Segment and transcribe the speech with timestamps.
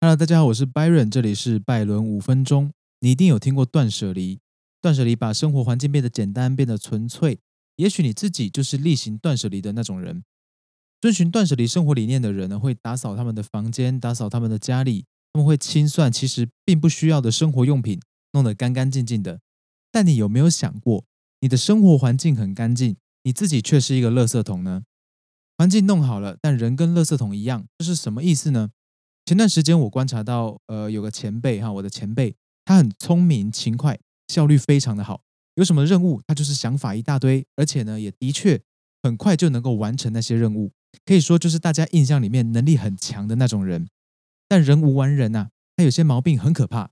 [0.00, 2.70] Hello，大家好，我是 Byron，这里是拜伦五分钟。
[3.00, 4.38] 你一定有听过断舍离，
[4.80, 7.40] 断舍离把生活环境变得简单，变得纯粹。
[7.74, 10.22] 也许你自己就是例行断舍离的那种人。
[11.00, 18.00] 遵循断舍离生活理念的人呢，会打扫他们的房间，打扫他们的家里，他们会清算其实并不需要的生活用品，
[18.34, 19.40] 弄得干干净净的。
[19.90, 21.04] 但你有没有想过，
[21.40, 24.84] 你的生活环境很干净，你自己却是一个垃圾桶呢？
[25.56, 28.70] 环境弄好了，但人跟垃圾桶一样，这是什么意思呢？
[29.28, 32.34] 前段时间我观察到，呃，有个前辈哈，我的前辈，
[32.64, 33.98] 他很聪明、勤快，
[34.28, 35.20] 效率非常的好。
[35.56, 38.58] 有什么任务，他就是想法一大堆，而且呢，也的确
[39.02, 40.72] 很快就能够完成那些任务。
[41.04, 43.90] 可以说，就是大家印象里面能力很强的那种人。
[44.48, 46.88] 但人无完人呐，他有些毛病很可怕。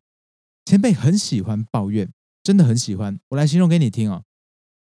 [0.66, 2.12] 前辈很喜欢抱怨，
[2.43, 3.18] 真的很喜欢。
[3.30, 4.24] 我来形容给你听哦。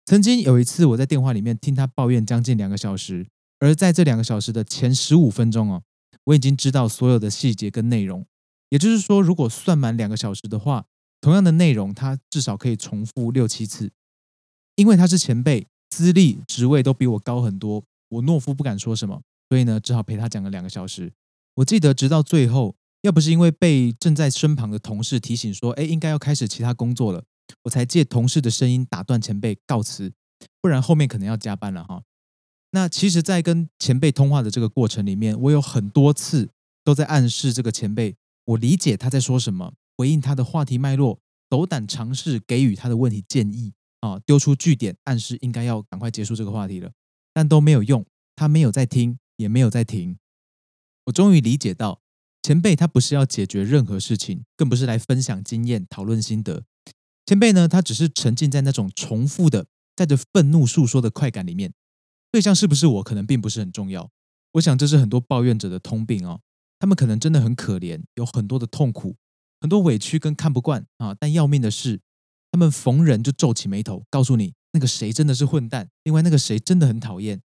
[0.06, 3.26] 曾经有一次，我在电话里面听他抱怨将近两个小时，
[3.58, 5.82] 而在这两个小时的前十五分钟哦，
[6.24, 8.26] 我已经知道所有的细节跟内容。
[8.68, 10.86] 也就是说，如果算满两个小时的话，
[11.20, 13.90] 同样的内容他至少可以重复六七次。
[14.76, 17.84] 因为他是前辈，资历、职位都比我高很多。
[18.08, 21.12] 我懦夫不敢说什么，所以呢，只好陪他讲了两个小时。
[21.56, 27.24] 我记得直到最后，要不是因为被正在身旁的同事提醒说：“哎，应该要开始其他工作了”，
[27.64, 30.12] 我才借同事的声音打断前辈告辞，
[30.60, 32.02] 不然后面可能要加班了哈。
[32.72, 36.50] 那其实，在跟前辈通话的这个过程里面，我有很多次
[36.84, 46.92] 都在暗示这个前辈，我理解他在说什么，回应他的话题脉络，斗胆尝试给予他的问题建议啊，丢出据点，暗示应该要赶快结束这个话题了。
[47.32, 50.16] 但都没有用，他没有在听，也没有在停。
[51.06, 52.00] 我终于理解到，
[52.42, 56.62] 前辈他不是要解决任何事情，更不是来分享经验、讨论心得。
[57.26, 61.72] 前辈呢，他只是沉浸在那种重复的、带着愤怒诉说的快感里面。
[62.30, 64.10] 对象是不是我，可能并不是很重要。
[64.52, 66.40] 我想这是很多抱怨者的通病哦。
[66.78, 69.16] 他们可能真的很可怜，有很多的痛苦，
[69.60, 71.14] 很多委屈跟看不惯啊。
[71.14, 72.00] 但要命的是，
[72.50, 74.54] 他们逢人就皱起眉头，告诉你。
[74.72, 77.42] 那个谁真的是混蛋，另外那个谁真的很讨厌，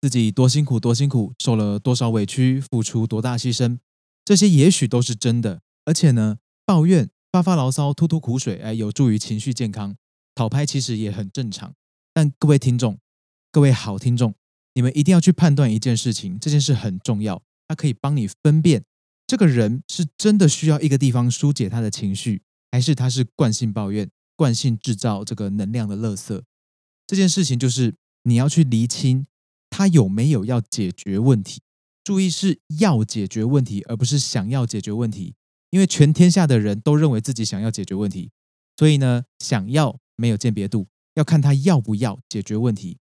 [0.00, 3.78] 自己多辛苦多辛苦，受了多少委屈，付出多大牺牲，
[4.24, 5.60] 这些也许都是真的。
[5.84, 9.94] 而且呢，抱怨、发发牢骚、吐吐苦水，哎，有助于情绪健康，
[10.34, 11.74] 讨拍其实也很正常。
[12.14, 12.98] 但各位听众，
[13.52, 14.34] 各位好听众，
[14.72, 18.82] 你们一定要去判断一件事情，这件事很重要，它可以帮你分辨
[19.26, 22.40] 这个人是真的需要一个地方疏解他的情绪，
[22.70, 26.40] 还是他是惯性抱怨、惯性制造这个能量的垃圾。
[27.06, 29.26] 这件事情就是你要去厘清
[29.68, 31.60] 他有没有要解决问题。
[32.02, 35.34] 注意是要解决问题，而不是想要解决问题。
[35.68, 38.30] 因为全天下的人都认为自己想要解决问题，
[38.78, 42.96] 所以呢，想要没有鉴别度，要看他要不要解决问题。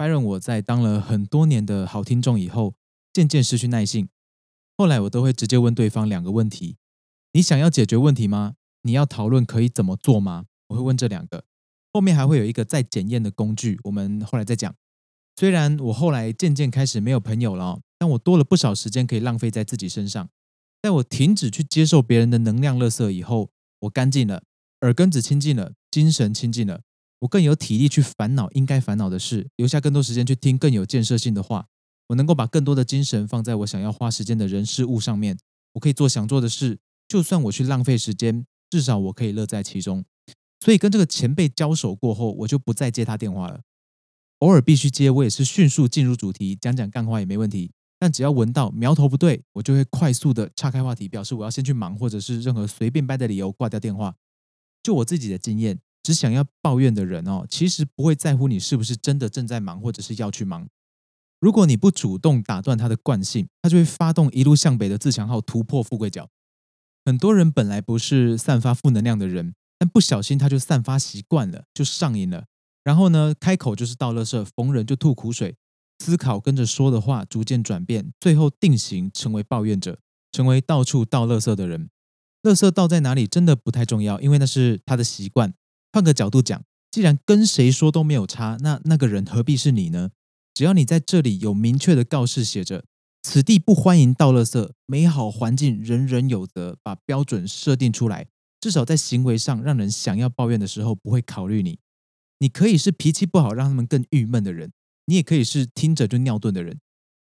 [0.00, 2.74] 拜任我在当了很多年的好听众以后，
[3.12, 4.08] 渐渐失去耐性。
[4.78, 6.78] 后来我都会直接问对方两个问题：
[7.34, 8.54] 你想要解决问题吗？
[8.84, 10.46] 你要讨论可以怎么做吗？
[10.68, 11.44] 我会问这两个。
[11.92, 14.74] 后面还会有一个再检验的工具，我们后来再讲。
[15.36, 20.30] 虽然我后来渐渐开始没有朋友了，但我多了不少时间可以浪费在自己身上。
[20.80, 23.50] 在我停止去接受别人的能量垃圾以后，
[23.80, 24.44] 我干净了，
[24.80, 26.80] 耳根子清净了，精神清净了，
[27.20, 31.66] 我更有体力去烦恼应该烦恼的事，留下更多时间去听更有建设性的话。
[32.08, 35.38] 我能够把更多的精神放在我想要花时间的人事物上面，
[35.74, 40.04] 我可以做想做的事，就算我去浪费时间，至少我可以乐在其中。
[40.58, 43.60] 所以跟这个前辈交手过后，我就不再接他电话了。
[44.38, 47.70] 偶尔必须接，我也是迅速进入主题，讲讲干话也没问题。
[47.98, 54.16] 但只要闻到苗头不对，我就会快速的岔开话题，表示我要先去忙，或者是任何随便掰的理由挂掉电话。
[54.82, 60.68] 就我自己的经验，只想要抱怨的人哦，其实不会在乎你是不是真的正在忙，或者是要去忙。
[61.38, 66.28] 如果你不主动打断他的惯性，他就会发动一路向北的自强号，突破富贵角。
[67.04, 69.54] 很多人本来不是散发负能量的人。
[69.82, 72.44] 但不小心他就散发习惯了，就上瘾了。
[72.84, 75.56] 然后呢，开口就是倒垃圾，逢人就吐苦水，
[76.00, 79.98] 思考跟着说的话逐渐转变，最后定型成为抱怨者，
[80.32, 81.88] 成为到处倒垃圾的人。
[82.42, 85.54] 垃圾倒在哪里真的不太重要，因为那是他的习惯。
[85.92, 90.10] 换个角度讲，既然跟谁说都没有差，那那个人何必是你呢？
[90.54, 92.84] 只要你在这里有明确的告示写着
[93.22, 98.26] “此地不欢迎倒垃圾，美好环境人人有责”，把标准设定出来。
[98.60, 101.78] 至少在行为上，让人想要抱怨的时候不会考虑你。
[102.40, 104.68] 你可以是脾气不好，让他们更郁闷的人；
[105.06, 106.74] 你也可以是听着就尿遁的人；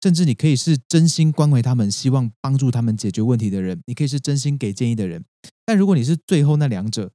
[0.02, 3.82] 甚至你可以是真心关怀他们、希望帮助他们解决问题的人。
[3.86, 5.24] 你可以是真心给建议的人。
[5.66, 7.12] 但如果你是最后那两者，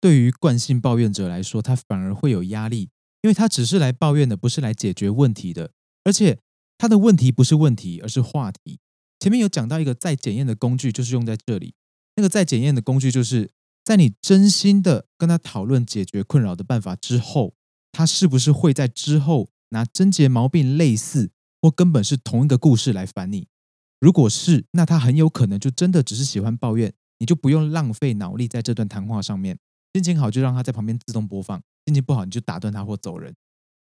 [0.00, 2.90] 对于惯性抱怨者来说，他反而会有压力，
[3.22, 5.72] 因为他只是来抱怨的，不是来解决问题的。
[6.04, 6.38] 而且
[6.78, 8.78] 他的问题不是问题，而是话题。
[9.18, 11.74] 前面有讲到一个再检验的工具，就是用在这里。
[12.16, 13.50] 那个再检验的工具，就是
[13.84, 17.54] 在你真心的跟他讨论解决困扰的办法之后，
[17.92, 23.48] 他是不是会在之后拿症结毛病类似或根本是同一个故事来烦你？
[23.98, 29.58] 如果是，那他很有可能就真的只是喜欢抱怨，你就不用浪费脑力在这段谈话上面。
[29.96, 33.34] 心情好就让他在旁边自动播放，心情不好你就打断他或走人。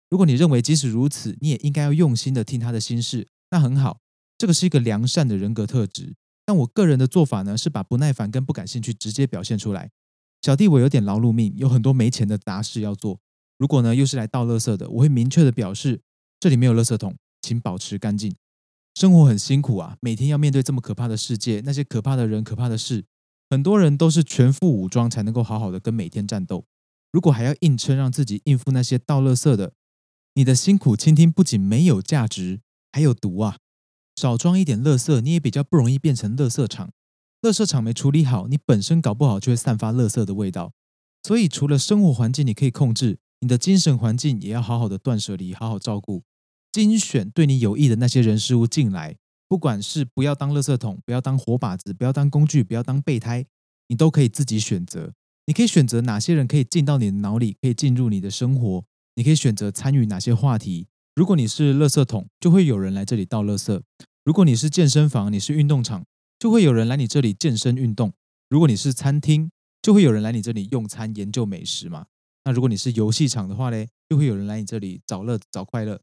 [0.08, 4.00] 如果你认为即使如此，你也应该要用心的听他的心事，那很好，
[4.38, 6.14] 这个是一个良善的人格特质。
[6.47, 9.91] 但我个人的做法呢，是把不耐烦跟不感兴趣直接表现出来。
[10.41, 13.20] 小弟我有点劳碌命，有很多没钱的杂事要做。
[13.58, 16.00] 如果呢又是来倒垃圾的，我会明确的表示
[16.41, 18.35] 这里没有垃圾桶，请保持干净。
[18.94, 23.05] 生活很辛苦啊，每天要面对这么可怕的世界，那些可怕的人、可怕的事，
[23.50, 26.64] 很多人都是全副武装才能够好好的跟每天战斗。
[27.11, 29.73] 如果还要硬撑让自己应付那些倒垃圾的，
[30.35, 32.61] 你的辛苦倾听不仅没有价值，
[32.93, 33.56] 还有毒啊！
[34.14, 36.93] 少装一点垃圾，你也比较不容易变成垃圾场。
[37.43, 40.73] 垃圾场没处理好，你本身搞不好就会散发垃圾的味道。
[41.25, 46.23] 所以，除了生活环境你可以控制，你的精神环境也要好好的断舍离，好好照顾，
[46.70, 49.17] 精选对你有益的那些人事物进来。
[49.50, 53.44] 不管是不要当垃圾桶，不要当活靶子，不要当工具，不要当备胎，
[53.88, 55.12] 你都可以自己选择。
[55.47, 58.85] 你可以选择哪些人可以进到你的脑里，可以进入你的生活。
[59.17, 60.87] 你可以选择参与哪些话题。
[61.17, 63.82] 如果你是垃圾桶，就会有人来这里倒垃圾；
[64.25, 66.05] 如果你是健身房，你是运动场，
[66.38, 68.11] 就会有人来你这里健身运动；
[68.49, 69.50] 如果你是餐厅，
[69.82, 72.06] 就会有人来你这里用餐研究美食嘛。
[72.44, 76.00] 那如果你是游戏场的话呢，就会有人来你这里找乐找快乐。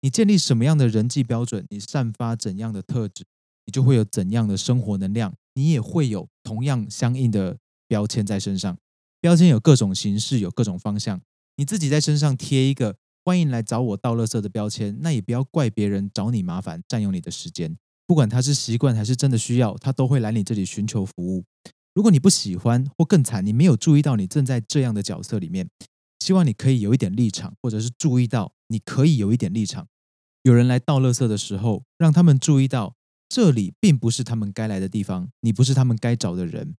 [0.00, 3.24] 你建立什么样的人际标准，你散发怎样的特质，
[3.66, 8.76] 你就会有怎样的生活能量，你也会有同样相应的标签在身上。
[9.20, 11.20] 标签有各种形式，有各种方向。
[11.56, 17.76] 你自己在身上贴一个“欢迎来找我倒垃圾”的标签，那也不要怪别人找你麻烦，占用你的时间。
[18.06, 21.44] 不管他是习惯还是真的需要，他都会来你这里寻求服务。
[21.94, 25.68] 如果你不喜欢，或更惨，你没有注意到你正在这样的角色里面，
[26.20, 29.88] 希望你可以有一点立场，或者是注意到你可以有一点立场。
[30.42, 32.94] 有人来倒垃圾的时候，让他们注意到
[33.28, 36.76] 这里并不是他们该来的地方，你不是他们该找的人。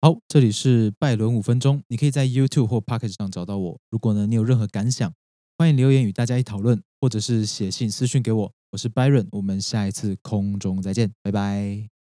[0.00, 3.80] 好，这里是拜伦五分钟，你可以在 YouTube 或 Pocket 上找到我。
[3.90, 5.12] 如果呢你有任何感想，
[5.58, 8.52] 欢迎留言与大家一讨论，或者是写信私讯给我。
[8.70, 11.99] 我是 Byron，我们下一次空中再见，拜拜。